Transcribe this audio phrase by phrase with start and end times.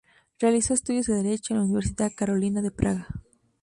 [0.39, 3.07] Realizó estudios de Derecho en la Universidad Carolina de Praga.